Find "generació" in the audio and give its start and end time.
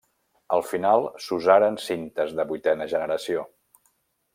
2.95-3.49